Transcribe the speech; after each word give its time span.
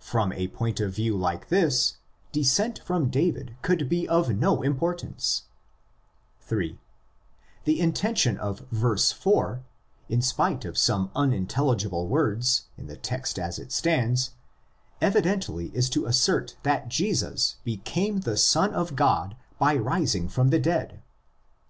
From 0.00 0.34
a 0.34 0.48
point 0.48 0.80
of 0.80 0.92
view 0.94 1.16
like 1.16 1.48
this, 1.48 1.96
descent 2.30 2.80
from 2.84 3.08
David 3.08 3.56
could 3.62 3.88
be 3.88 4.06
of 4.06 4.36
no 4.36 4.60
importance. 4.60 5.44
(8) 6.46 6.78
The 7.64 7.80
intention 7.80 8.36
of 8.36 8.66
verse 8.70 9.12
4, 9.12 9.64
in 10.10 10.20
spite 10.20 10.66
of 10.66 10.76
some 10.76 11.08
unintel 11.16 11.70
legible 11.74 12.06
words 12.06 12.64
(ἐν 12.78 12.84
δυνάμει 12.84 12.84
κατὰ 12.84 12.84
πνεῦμα 12.84 12.84
ἁγιωσύνης) 12.84 12.84
in 12.84 12.86
the 12.88 12.96
text 12.98 13.38
as 13.38 13.58
it 13.58 13.72
stands, 13.72 14.30
evidently 15.00 15.70
is 15.74 15.88
to 15.88 16.04
assert 16.04 16.56
that 16.64 16.90
Jesus 16.90 17.56
became 17.64 18.18
the 18.20 18.36
Son 18.36 18.74
of 18.74 18.94
God 18.94 19.38
by 19.58 19.74
rising 19.74 20.28
from 20.28 20.48
the 20.50 20.58
dead. 20.60 21.00